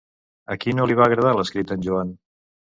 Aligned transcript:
A 0.55 0.57
qui 0.63 0.73
no 0.77 0.87
li 0.93 0.97
va 1.01 1.05
agradar 1.09 1.35
l'escrit 1.41 1.71
d'en 1.73 1.87
Joan? 1.91 2.19